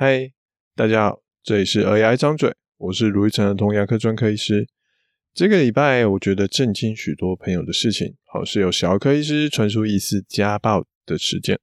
[0.00, 0.30] 嗨，
[0.76, 4.64] 大家好，这里是儿牙一张嘴，我是卢玉成儿童牙科专科医师。
[5.34, 11.58] 这个礼拜，我觉得震惊许多朋友的事情，好，是有小儿科医师传出疑似家暴的事件，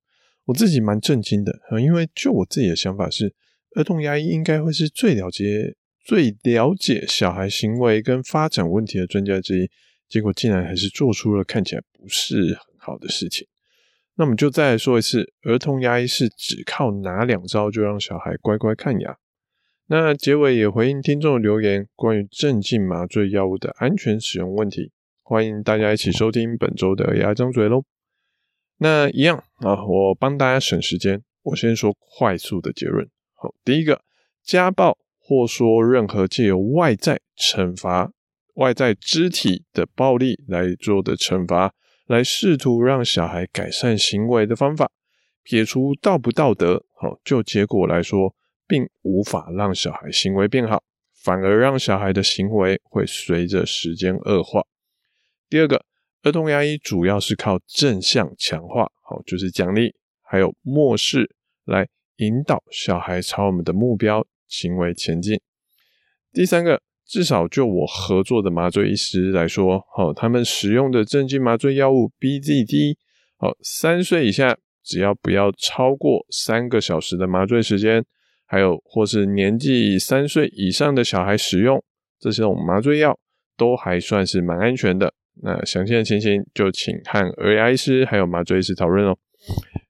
[0.48, 3.34] 我自己蛮震惊的，因为就我自己的想法是，
[3.78, 5.74] 儿童牙医应该会是最了解、
[6.04, 9.70] 最了解小孩行为跟发展问题的专家之一，
[10.10, 13.48] 结果竟然还是做出了看起来不是很好的事情。
[14.18, 19.18] 那我们就再来说一次，儿童牙医是只靠哪两招就让小孩乖乖看牙？
[19.88, 27.84] 那结尾也回应听众的留言，关于镇静麻醉药物的安全使用问题，欢迎大家一起收听本周的牙张嘴喽。
[28.78, 33.08] 那一样啊，我帮大家省时间，我先说快速的结论。
[33.34, 34.02] 好，第一个，
[34.44, 38.12] 家暴或说任何借由外在惩罚、
[38.54, 41.74] 外在肢体的暴力来做的惩罚。
[42.06, 44.92] 来试图让小孩改善行为的方法，
[45.42, 48.36] 撇除道不道德，好，就结果来说，
[48.68, 50.84] 并无法让小孩行为变好，
[51.14, 54.64] 反而让小孩的行为会随着时间恶化。
[55.50, 55.84] 第二个，
[56.22, 65.42] 儿童牙医主要是靠正向强化，好，就是奖励，还有漠视来引导小孩朝我们的目标行为前进。
[66.32, 66.85] 第三个。
[67.08, 72.96] 至少就我合作的麻醉医师来说，好，他们使用的镇静麻醉药物 BZD，
[73.38, 78.04] 好，三岁以下只要不要超过三个小时的麻醉时间，
[78.48, 81.84] 还有或是年纪三岁以上的小孩使用
[82.20, 83.18] 这些种麻醉药，
[83.56, 85.14] 都还算是蛮安全的。
[85.44, 89.16] 那详细的情形就请和儿牙医师还有麻醉医师讨论哦。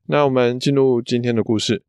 [0.07, 1.83] 那我们进入今天的故事。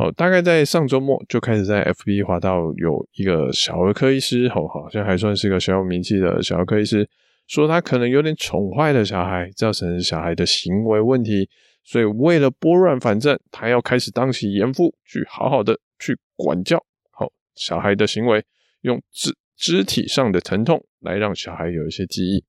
[0.00, 7.06] 哦，大概在上周末就开始在 FB 滑到有一个小儿科医师，哦，好像还算是个小有名气的小儿科医师，
[7.46, 11.46] 说他可能有点宠坏了小孩，造成小孩的行为问题，
[11.84, 18.42] 所以为了拨乱反正，他要开始当起严父，去好好的去管教好小孩的行为，
[18.80, 22.42] 用肢肢体上的疼痛来让小孩有一些记忆。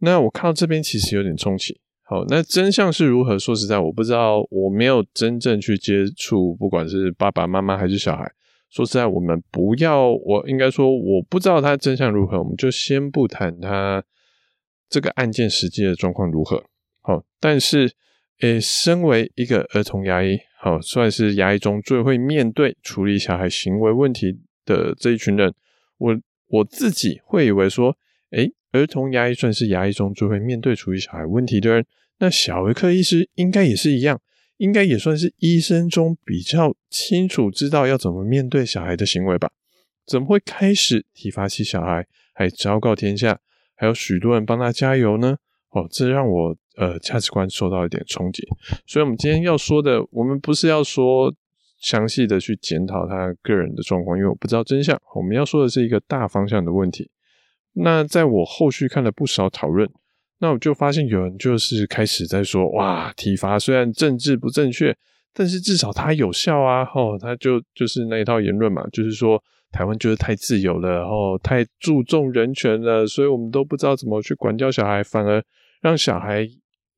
[0.00, 1.80] 那我看到这边其实有点冲击。
[2.10, 3.38] 好，那真相是如何？
[3.38, 8.32] 说实在，我不知道，我没有真正去接触，不管是爸爸妈妈还是小孩。
[8.70, 14.02] 说实在，我们不要，我应该说，我不知道他真相如何，我们就先不谈他
[14.88, 16.64] 这个案件实际的状况如何。
[17.02, 17.92] 好，但是，
[18.40, 25.52] 诶、身为一个儿童牙医，好，算是牙医中最会面对处理小孩行为问题的这一群人，
[25.98, 27.94] 我我自己会以为说，
[28.30, 31.84] 诶、儿童牙医算是牙医中最会面对处理小孩问题的人，
[32.18, 34.20] 那小儿科医师应该也是一样，
[34.58, 39.50] 应该也算是医生中比较清楚知道要怎么面对小孩的行为吧？
[40.06, 43.38] 怎么会开始体罚起小孩，还昭告天下，
[43.74, 45.36] 还有许多人帮他加油呢？
[45.70, 48.42] 哦，这让我呃价值观受到一点冲击。
[48.86, 51.34] 所以，我们今天要说的，我们不是要说
[51.78, 54.98] 详细的去检讨他个人的状况，因为我不知道真相。
[55.14, 57.10] 我们要说的是一个大方向的问题。
[57.80, 59.88] 那在我后续看了不少讨论，
[60.38, 64.96] 那我就发现有人就是开始在说，哇，体罚虽然政治不正确，
[65.32, 69.40] 但是至少它有效啊，吼，他就就是那一套言论嘛，就是说
[69.70, 75.40] 台湾就是太自由了，然后太注重人权了，所以我们都不知道怎么去管教小孩，反而
[75.80, 76.48] 让小孩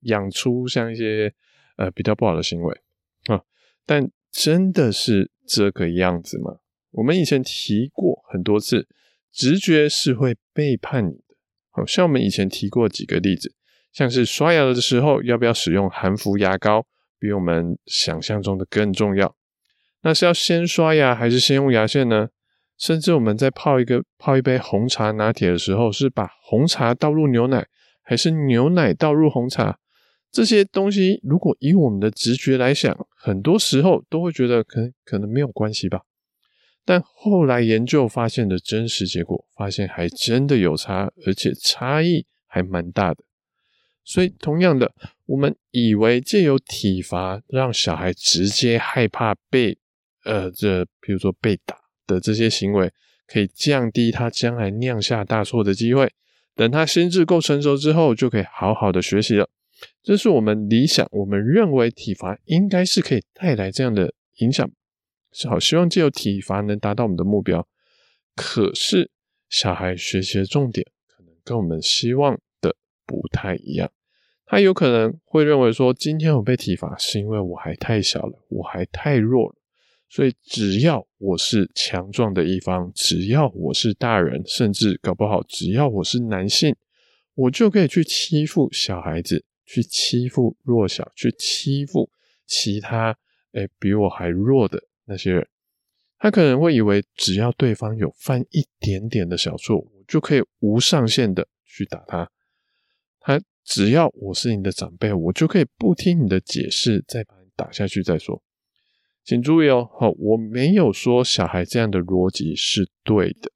[0.02, 1.30] 养出像一些
[1.76, 2.80] 呃比较不好的行为
[3.26, 3.42] 啊，
[3.84, 6.56] 但真的是这个样子吗？
[6.92, 8.88] 我们以前提过很多次。
[9.32, 11.36] 直觉是会背叛你的，
[11.70, 13.54] 好像我们以前提过几个例子，
[13.92, 16.86] 像是刷牙的时候要不要使用含氟牙膏，
[17.18, 19.36] 比我们想象中的更重要。
[20.02, 22.28] 那是要先刷牙还是先用牙线呢？
[22.78, 27.66] 甚至我们在泡一个泡一杯红茶拿铁的时候，是把红茶倒入牛奶，
[28.02, 29.78] 还是牛奶倒入红茶？
[30.32, 36.00] 这些东西如果以我们的直觉来想，很多时候都会觉得可能可能没有关系吧。
[36.84, 43.22] 但后来研究发现的真实结果，发现还真的有差，而且差异还蛮大的。
[44.02, 44.92] 所以，同样的，
[45.26, 49.78] 我们以为借由体罚让小孩直接害怕被，
[50.24, 52.90] 呃，这比如说被打的这些行为，
[53.26, 56.10] 可以降低他将来酿下大错的机会。
[56.56, 59.48] 等他心智够成熟之后，就可以好好的学习了。
[60.02, 64.68] 这是我们理想，我们认为体罚应该是可以带来这样的影响。
[65.32, 67.66] 是好，希望借由体罚能达到我们的目标。
[68.34, 69.10] 可是，
[69.48, 73.90] 小孩学习的重点可能跟我们希望的不太一样。
[74.46, 79.54] 他有可能会认为说，今天我被体罚是因为我还太小了，我还太弱了。
[80.08, 86.74] 所以，只要我是强壮的一方，只要我是大人，甚至搞不好只要我是男性，
[87.34, 92.10] 我就可以去欺负小孩子，去欺负弱小，去欺负
[92.44, 93.16] 其他
[93.52, 94.82] 诶比我还弱的。
[95.10, 95.46] 那些人，
[96.18, 102.30] 他可能会以为只要对方有犯一点点的小错，我就可以无上限的去打他。
[103.18, 108.40] 他只要我是你的长辈，我就可以不听你的解释，再把你打下去再说。
[109.24, 113.50] 请注意哦，好，我没有说小孩这样的逻辑是对的，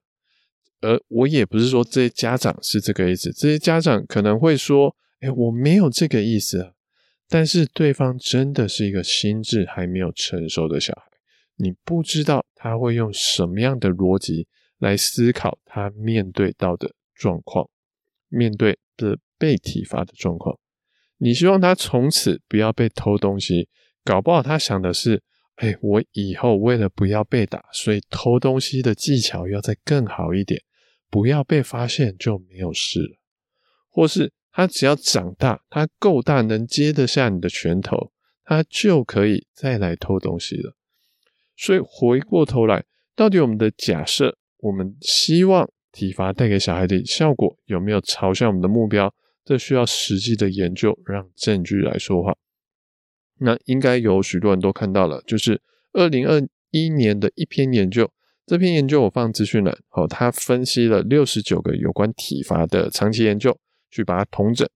[0.81, 3.33] 而我也不是说这些家长是这个意思。
[3.33, 6.73] 这些家长可能会说：“哎，我没有这个意思。”
[7.27, 11.14] 但是对方真的是一个心智还没有成熟的小孩。
[11.57, 14.49] 你不知道他会用什么样的逻辑
[14.79, 17.69] 来思考他面对到的状况，
[18.29, 20.59] 面对的被体罚的状况。
[21.19, 23.69] 你希望他从此不要被偷东西，
[24.03, 25.23] 搞不好他想的是：
[25.57, 30.61] 哎，我以后为了不要被打，所以偷东西的技巧要再更好一点，
[31.09, 33.21] 不要被发现就没有事了。
[33.89, 38.13] 或是他只要长大，他够大能接得下你的拳头，
[38.45, 40.77] 他就可以再来偷东西了。
[41.57, 42.85] 所以回过头来，
[43.15, 49.15] 到底我们的假设，我们希望体罚带给小孩的效果有没有朝向我们的目标？
[49.45, 52.37] 这需要实际的研究，让证据来说话。
[53.39, 55.61] 那应该有许多人都看到了，就是
[55.93, 56.41] 二零二
[56.71, 58.11] 一年的一篇研究。
[58.47, 63.59] 这篇研究我放资讯栏，好，他分析了六十九个有关体罚的长期研究，
[63.91, 64.69] 去把它统整。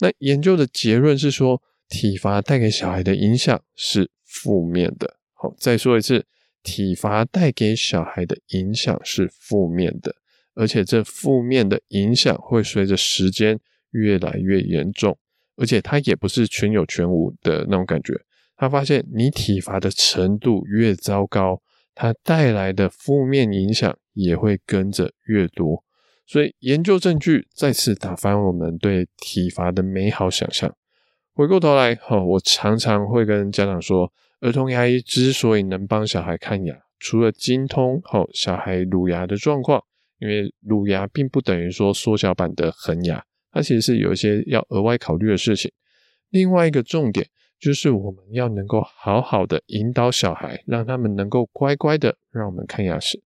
[0.00, 5.19] 那研究的结论是说，体罚带给小孩的影响是负面的。
[5.42, 6.26] 好，再说一次，
[6.62, 10.14] 体罚带给小孩的影响是负面的，
[10.54, 13.58] 而且这负面的影响会随着时间
[13.92, 15.16] 越来越严重，
[15.56, 18.12] 而且它也不是全有全无的那种感觉。
[18.54, 21.62] 他发现，你体罚的程度越糟糕，
[21.94, 25.82] 它带来的负面影响也会跟着越多。
[26.26, 30.76] 所以，研究证据再次打翻我们对体罚的美好想象。
[31.32, 34.12] 回过头来，好，我常常会跟家长说。
[34.40, 39.82] 儿童牙医之所以能帮小孩看牙，除了精通后小孩乳牙的状况，
[40.18, 43.22] 因为乳牙并不等于说缩小版的恒牙，
[43.52, 45.70] 它其实是有一些要额外考虑的事情。
[46.30, 47.28] 另外一个重点
[47.58, 53.22] 就是我们要能够好好的引导小孩，让他们能够乖乖的让我们看牙齿。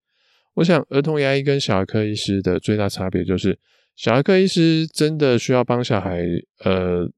[0.55, 3.57] 我想儿童牙医跟小儿科医师的最大差别就是，
[3.95, 6.25] 小儿科医师真的需要帮小孩，
[6.65, 7.09] 呃。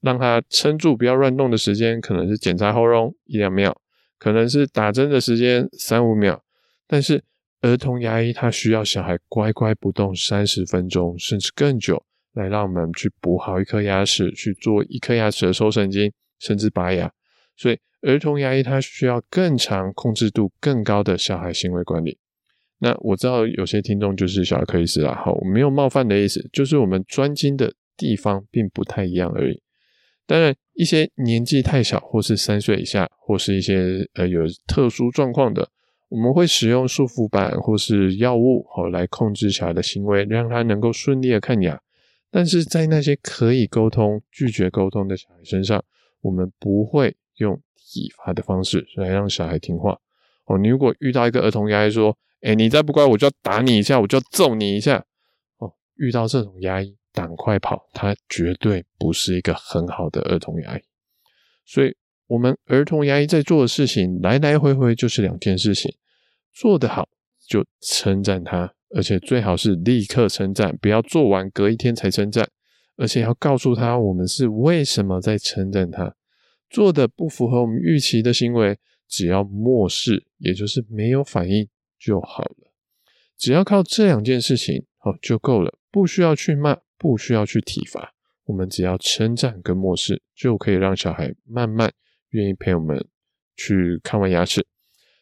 [0.00, 3.76] 让他撑住，不要乱动的时间，可能是检查喉咙一两秒，
[4.18, 6.42] 可能是打针的时间三五秒。
[6.86, 7.22] 但是
[7.62, 12.04] 儿童牙医他需要小孩乖乖不动三十分钟，甚至更久，
[12.34, 17.10] 来让我们去补好一颗牙齿，去做一颗牙齿的收神经，甚至拔牙。
[17.56, 22.18] 所以儿童牙医他需要更长、控制度更高的小孩行为管理。
[22.78, 29.62] 那我知道有些听众就是小儿科医师啦，好，我没有冒犯的意思，就是我们专精的地方并不太一样而已。
[30.26, 35.68] 当然，一些年纪太小，或是三岁以下，或是一些呃有特殊状况的，
[36.08, 41.80] 我们会使用束缚板或是药物，哦来控制小孩的行为，让他能够顺利的看牙。
[42.30, 45.84] 但是在那些可以沟通、拒绝沟通的小孩身上，
[46.22, 49.98] 我们不会用体罚的方式来让小孩听话。
[50.46, 55.04] 哦，你如果遇到一个儿童牙医说：“诶，你再不乖，我就要打你一下，我就要揍你一下。”
[55.58, 56.96] 哦，遇到这种牙医。
[57.14, 57.88] 赶快跑！
[57.94, 60.82] 他绝对不是一个很好的儿童牙医，
[61.64, 61.96] 所以
[62.26, 65.94] 我们儿童牙医在做的事情来来回回就是两件事情：
[66.52, 67.08] 做得好
[67.46, 72.48] 就称赞他，而且最好是立刻称赞，不要做完隔一天才称赞，
[72.96, 76.16] 而且要告诉他我们是为什么在称赞他。
[76.68, 82.72] 做的不符合我们预期的行为，只要漠视，也就是没有反应就好了。
[83.38, 86.76] 只要靠这两件事情，好就够了，不需要去骂。
[86.96, 91.92] 不需要去体罚，我们只要称赞跟漠视，就可以让小孩慢慢
[92.30, 93.04] 愿意陪我们
[93.56, 94.64] 去看完牙齿。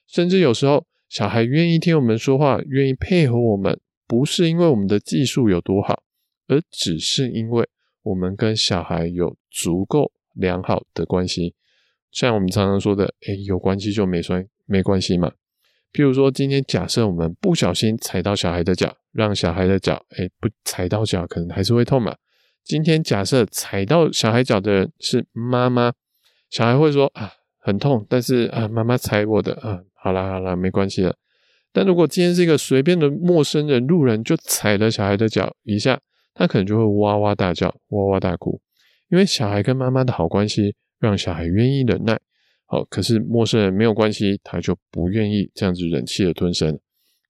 [0.07, 6.05] 甚至有时候，小孩愿意听我们说话，愿意配合我们，不是因为我们的技术有多好，
[6.47, 7.69] 而只是因为
[8.03, 11.57] 我们跟小孩有足够良好的关系。
[12.13, 15.33] 像我们常常说的，诶，有关系就没关没关系嘛。
[15.93, 22.17] 譬如说，今天假设我们不小心踩到小孩的脚，让小孩的脚，诶，不踩到脚，可能还是会痛嘛。
[22.65, 25.93] 今天假设踩到小孩脚的人是妈妈，
[26.49, 31.15] 小孩会说啊，很痛，但是啊，妈妈踩我的，啊，好啦好啦，没关系了。
[31.73, 36.01] 但如果今天是一个随便的陌生人、路人，就踩了小孩的脚一下，
[36.33, 38.61] 他可能就会哇哇大叫、哇哇大哭，
[39.11, 42.19] 因为小孩跟妈妈的好关系，让小孩愿意忍耐。
[42.73, 46.81] 好，可是陌生人没有关系，他就不愿意这样子忍气的吞声。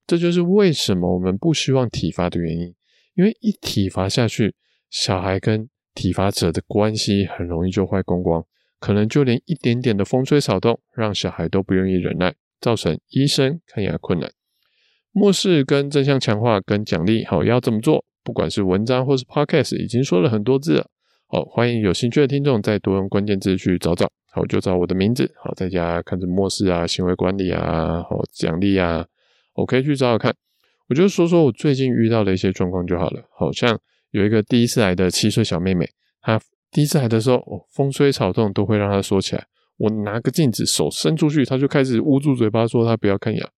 [0.06, 2.72] 这就是为什么我们不希望体罚的原因。
[3.16, 4.54] 因为一体罚下去，
[4.88, 8.46] 小孩跟体罚者的关系很容易就坏光光，
[8.78, 14.30] 可能就连一点点的风吹草动，让小孩都不愿意忍耐，造成医生看牙困难。
[15.11, 18.04] 漠视跟正向强化跟奖励，好，要怎么做？
[18.22, 20.88] 不管是文章或是 Podcast，已经说了很多次了。
[21.34, 24.06] 好，欢迎有兴趣的听众再多用关键字去找找。
[24.30, 25.32] 好，就找我的名字。
[25.42, 29.06] 好，在家看着末世啊，行为管理啊，好，奖励啊，
[29.54, 30.36] 我可以去找找看。
[30.90, 33.22] 我就说说我最近遇到的一些状况就好了。
[33.34, 35.88] 好像有一个第一次来的七岁小妹妹，
[36.20, 36.38] 她
[36.70, 39.46] 第一次来的时候，哦，风吹草动都会让她说起来。
[39.78, 43.48] 我拿个镜子，手伸出去，她就开始捂住嘴巴说她不要看牙。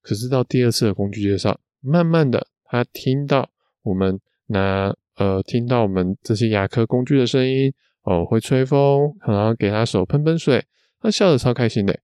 [0.00, 3.50] 可是到第二次的工具介绍，慢慢的，她听到
[3.82, 7.70] 我们拿呃，听到我们这些牙科工具的声音，
[8.04, 10.64] 哦，会吹风，然后给她手喷喷水，
[10.98, 12.00] 她笑得超开心的。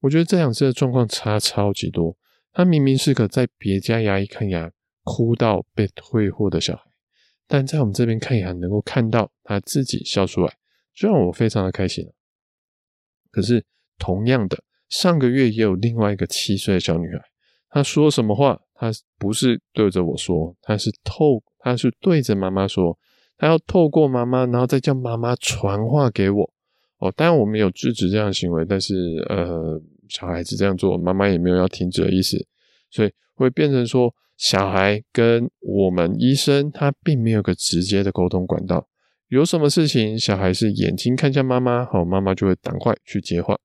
[0.00, 2.16] 我觉得这两次的状况差超级多。
[2.54, 4.72] 他明明是个在别家牙医看牙
[5.04, 6.82] 哭到被退货的小孩，
[7.46, 10.54] 但在我们这边看牙能够看到他自己笑出来，
[10.94, 12.10] 就让我非常的开心。
[13.30, 13.62] 可是
[13.98, 17.22] 同样的，上个月也有另外一个七岁的小女孩，
[17.68, 18.62] 她说什么话？
[18.78, 22.98] 他不是对着我说，他是透，他是对着妈妈说，
[23.36, 26.50] 他要透过妈妈，然后再叫妈妈传话给我。
[26.98, 28.94] 哦，当然我们有制止这样的行为，但是
[29.28, 29.82] 呃。
[30.08, 32.38] 小孩子这样做，妈妈也没有要停止的意思，
[32.92, 38.86] 所以会变成说，小孩跟我们医生他并没有个直接的沟通管道。
[39.26, 43.58] 有什么事情，小孩是眼睛看向妈妈，好，妈妈就会赶快去接话。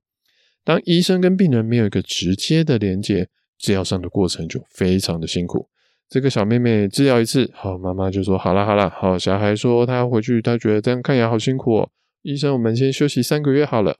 [0.63, 3.29] 当医生跟病人没有一个直接的连接，
[3.61, 5.69] 治疗上的过程就非常的辛苦。
[6.09, 11.89] 这个小妹妹治疗一次，好，妈妈就说好了好了，好，小孩说他要回去，他觉得这样看牙好辛苦哦。
[12.23, 13.91] 医生，我们先休息三个月好了。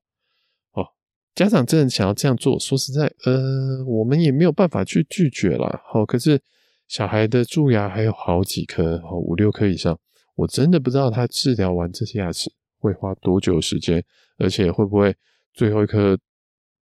[0.74, 0.86] 哦
[1.34, 5.82] 家长真的想要这样做，说实在，呃，我们也没有办法去拒绝啦。
[5.86, 6.42] 好，可是
[6.90, 9.98] 小孩的蛀牙还有好几颗，好五六颗以上，
[10.36, 14.04] 我真的不知道他治疗完这些牙齿会花多久时间，
[14.38, 15.16] 而且会不会
[15.54, 16.20] 最后一颗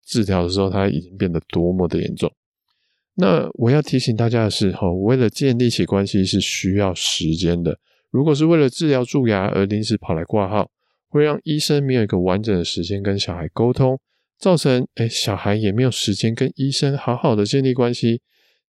[0.07, 2.33] 治疗的时候，他已经变得多么的严重。
[3.21, 7.81] 那我要提醒大家的是，哈，为了建立起关系是需要时间的。
[8.11, 10.71] 如果是为了治疗蛀牙而临时跑来挂号，
[11.09, 13.99] 会让医生没有一个完整的时间跟小孩沟通。
[14.39, 18.21] 造成诶，小孩也没有时间跟医生好好的建立关系，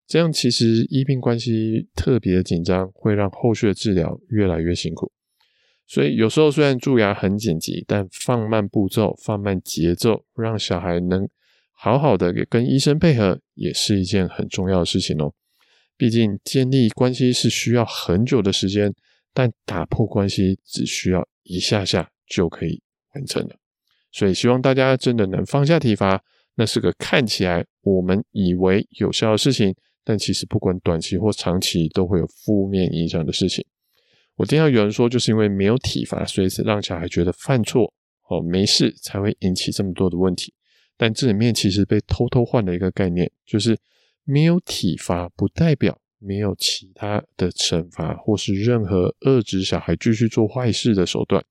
[0.04, 5.12] 这样其实医病关系特别的紧张，会让后续的治疗越来越辛苦。
[5.86, 11.28] 所以有时候虽然蛀牙很紧急，但放慢步骤、放慢节奏，让小孩能
[11.82, 15.32] 好好的跟医生配合，也是一件很重要的事情哦。
[15.96, 18.92] 毕竟建立关系是需要很久的时间，
[19.32, 22.82] 但打破关系只需要一下下就可以
[23.14, 23.56] 完成了。
[24.12, 26.22] 所以希望大家真的能放下体罚，
[26.56, 33.64] 那是个看起来我们以为有效的事情，但其实不管短期或长期都会有负面影响的事情。
[34.36, 37.90] 我听到有人说，就是因为没有体罚，所以是让小孩觉得犯错
[38.28, 40.52] 哦没事才会引起这么多的问题。
[41.02, 43.74] 但这里面其实被偷偷换了一个概念，就是
[44.22, 51.42] 没有体罚不代表没有其他的惩罚或是任何遏制小孩继续做坏事的手段。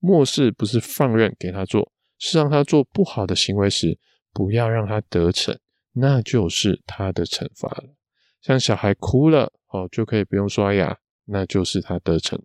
[0.00, 3.96] 漠视不是放任给他做，是让他做不好的行为时，
[4.32, 5.56] 不要让他得逞，
[5.92, 7.94] 那就是他的惩罚了。
[8.40, 12.36] 像小孩哭了，哦，就可以不用刷牙，那就是他得逞。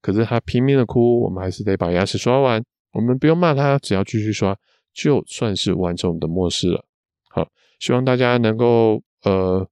[0.00, 2.62] 可是他拼命的哭，我们还是得把牙齿刷完。
[2.92, 4.56] 我们不用骂他，只要继续刷，
[4.92, 6.84] 就算是完成我们的漠视了。
[7.30, 9.68] 好，希望大家能够呃。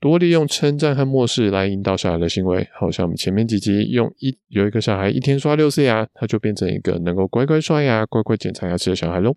[0.00, 9.34] 多利用称赞和漠视来引导小孩的行为，好像我们前面几集用一有一个小孩一天刷六次牙，他就变成一个能够乖乖刷牙、乖乖检查牙齿的小孩喽。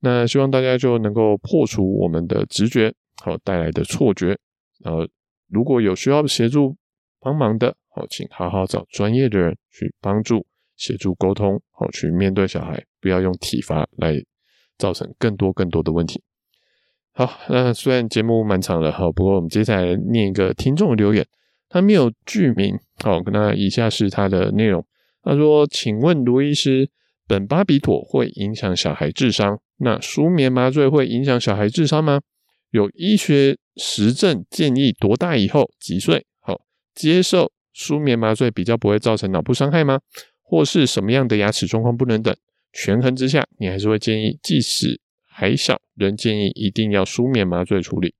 [0.00, 4.36] 那希望大家就能够破除我们的直觉好带来的错觉，
[4.84, 5.08] 呃
[5.48, 6.76] 如果有需要协助
[7.18, 10.44] 帮忙的，好，请好好找专业的人去帮助
[10.76, 14.12] 协助沟通，好去面对小孩，不要用体罚来
[14.78, 16.22] 造成更多更多的问题。
[17.12, 21.26] 好，那虽然节目蛮长了，好，不过我们接下来念一个听众留言，
[21.68, 24.84] 他没有具名，好，那以下是他的内容。
[25.22, 26.88] 他说：“请问卢医师，
[27.26, 29.60] 苯巴比妥会影响小孩智商？
[29.78, 32.20] 那舒眠麻醉会影响小孩智商吗？
[32.70, 36.60] 有医学实证建议多大以后几岁好
[36.94, 40.00] 接受舒眠麻醉比较不会造成脑部伤害吗？
[40.42, 42.34] 或是什么样的牙齿状况不能等？
[42.80, 45.00] 权衡之下，你还是会建议，即使。”
[45.40, 48.12] 还小，仍建议一定要舒眠麻醉处理。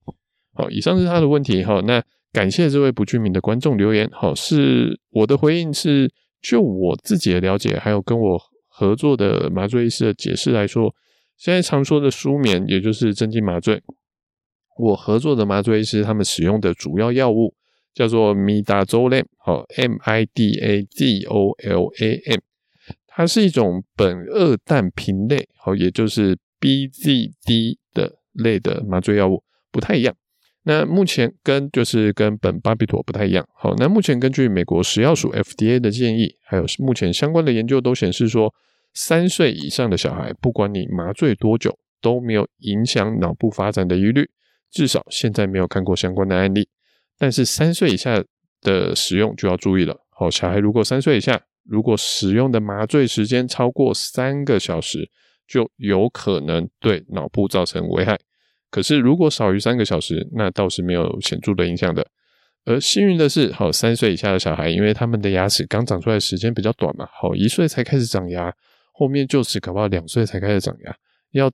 [0.55, 1.65] 好，以上是他的问题。
[1.65, 2.01] 好，那
[2.33, 4.09] 感谢这位不具名的观众留言。
[4.13, 6.09] 好，是我的回应是，
[6.41, 10.95] 就我自己的了解，还有跟我合作的麻醉医师的解释来说，
[11.37, 13.83] 现在常说的舒眠，也就是镇静麻醉，
[14.79, 17.53] 我合作的麻醉医师他们使用的主要药物
[17.93, 22.39] 叫做 Midazolam，好，M I D A Z O L A M，
[23.19, 26.39] 它是一种苯二氮平类，好，也就是。
[26.61, 30.13] BZD 的类的麻醉药物不太一样。
[30.65, 33.49] 那目前跟就是跟苯巴比妥不太一样。
[33.55, 38.53] 好，那目前根据美国食药署 FDA 的建议，还有目前相关的研究都显示说，
[38.93, 44.29] 三岁以上的小孩，不管你麻醉多久，都没有影响脑部发展的疑虑。
[44.73, 46.69] 至少现在没有看过相关的案例。
[47.17, 48.25] 但是三岁以下
[48.63, 49.97] 的使用就要注意了。
[50.11, 55.11] 好，小孩如果三岁以下，如果使用的麻醉时间超过三个小时，
[55.47, 58.19] 就有可能对脑部造成危害。
[58.71, 62.07] 可是如果少于三个小时，那倒是没有显著的影响的。
[62.65, 68.53] 而幸运的是，好，三岁以下的小孩，因为他们的牙齿刚长出来时间比较短嘛，好，一岁才开始长牙，
[68.93, 70.95] 后面就是搞不好两岁才开始长牙，
[71.33, 71.51] 要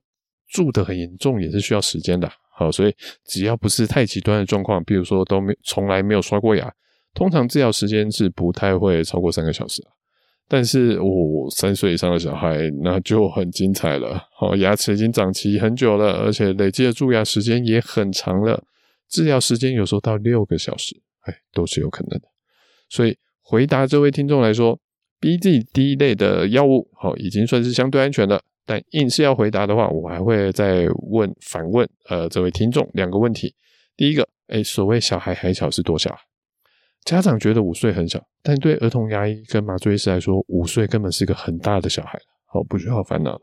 [0.49, 2.29] 蛀得很严重也是需要时间的。
[2.57, 2.93] 好，所以
[3.25, 6.69] 只要不是太极端的状况，比如说都没从来没有刷过牙，
[7.13, 9.81] 通常治疗时间是不太会超过三个小时。
[10.47, 18.63] 但是我、三岁以上的小孩那就很精彩了，好，牙齿已经长齐很久了，而且累积的蛀牙时间也很长了，
[19.09, 22.27] 治疗时间有时候到六个小时，哎，都是有可能的。
[22.89, 24.79] 所以回答这位听众来说
[25.19, 28.39] ，BZ 第一类的药物好，已经算是相对安全了。
[28.67, 33.53] 但硬是要回答的话，我还会再问反问呃这位听众两个问题。
[33.95, 36.15] 第一个，哎，所谓小孩还小是多小？
[37.05, 43.41] 家长觉得五岁很小，但对儿童牙医跟麻醉师来说，五岁根本是个很大的小孩，好，不需要烦恼了。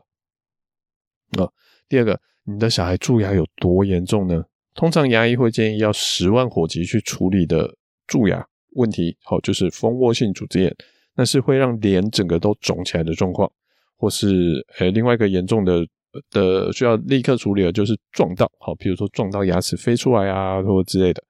[1.41, 1.49] 啊，
[1.87, 4.43] 第二个，你的小孩蛀牙有多严重呢？
[4.75, 7.73] 通常牙医会建议要十万火急去处理的
[8.05, 10.75] 蛀牙问题，好，就是蜂窝性组织炎，
[11.15, 13.49] 那是会让脸整个都肿起来的状况，
[13.95, 15.87] 或是诶另外一个严重的
[16.31, 21.23] 的需要立刻处理的，就是撞到，好，比如说撞到牙齿飞出来啊，或之类的。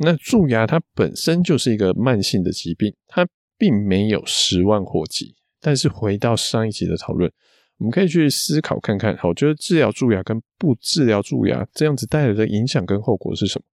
[0.00, 5.34] 那蛀牙它本身就是一个慢性的疾病，它并没有十万火急。
[5.60, 7.30] 但是回到上一集的讨论，
[7.78, 13.64] 我们可以去思考看看，好，就是治疗蛀牙跟不治疗蛀牙这样子带来的影响跟后果是什么？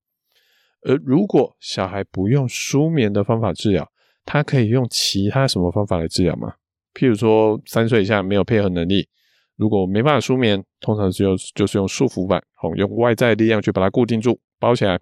[0.81, 3.89] 而如果小孩不用舒眠的方法治疗，
[4.23, 6.53] 他可以用其他什么方法来治疗吗？
[6.93, 9.07] 譬如说三岁以下没有配合能力，
[9.55, 14.99] 如果没办法舒眠，通常只有就是用束缚板，好，用外在力量去把它固定住，包起来。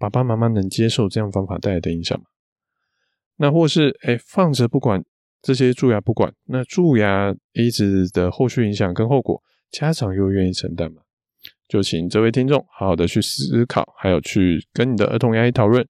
[0.00, 2.24] 爸爸妈妈能接受这样方法带来的影响吗？
[3.36, 5.04] 那或是哎、放着不管
[5.42, 11.02] 这些蛀牙不管，那蛀牙一直的后续影响跟后果，家长又愿意承担吗？
[11.68, 15.86] 就请这位听众好好的去思考，还有去跟你的儿童牙医讨论，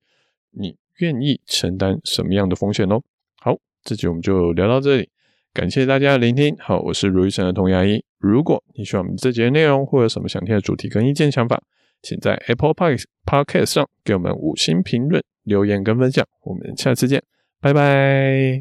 [0.50, 3.00] 你愿意承担什么样的风险哦？
[3.40, 5.08] 好，这集我们就聊到这里，
[5.54, 6.56] 感谢大家的聆听。
[6.58, 8.04] 好，我是如医生儿童牙医。
[8.18, 11.62] 如果你喜欢我们这集内容，或有什么想听的主题跟意见想法，
[12.02, 16.26] 请在 Apple Podcast 上给我们五星评论、留言跟分享。
[16.42, 17.22] 我们下次见，
[17.60, 18.58] 拜拜。